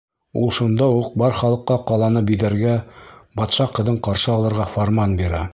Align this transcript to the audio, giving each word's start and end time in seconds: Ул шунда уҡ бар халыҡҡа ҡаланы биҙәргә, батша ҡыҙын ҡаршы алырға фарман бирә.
Ул 0.43 0.47
шунда 0.59 0.87
уҡ 1.01 1.11
бар 1.23 1.35
халыҡҡа 1.41 1.77
ҡаланы 1.91 2.25
биҙәргә, 2.31 2.73
батша 3.43 3.71
ҡыҙын 3.81 4.03
ҡаршы 4.09 4.35
алырға 4.39 4.71
фарман 4.79 5.19
бирә. 5.23 5.49